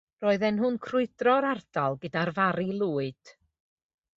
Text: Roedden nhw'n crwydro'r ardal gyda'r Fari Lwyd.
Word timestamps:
Roedden 0.23 0.55
nhw'n 0.61 0.79
crwydro'r 0.85 1.47
ardal 1.51 1.99
gyda'r 2.07 2.33
Fari 2.39 2.67
Lwyd. 2.81 3.35